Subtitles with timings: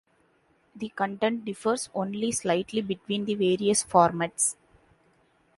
[0.75, 4.55] The content differs only slightly between the various formats.